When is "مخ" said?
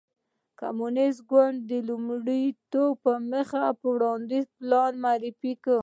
3.31-3.49